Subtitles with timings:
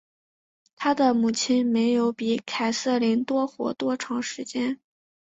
[0.75, 4.79] 她的母亲没有比凯瑟琳多活多长时间。